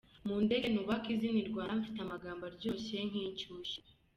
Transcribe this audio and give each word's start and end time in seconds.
mundeke 0.27 0.67
nubake 0.69 1.07
izina 1.15 1.37
i 1.41 1.47
Rwanda, 1.51 1.79
mfite 1.81 1.99
amagambo 2.01 2.41
aryoshye 2.45 2.97
nk’inshyushyu!’. 3.09 3.81